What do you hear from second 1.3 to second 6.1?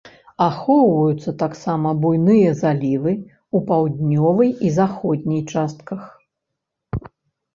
таксама буйныя залівы ў паўднёвай і заходняй частках.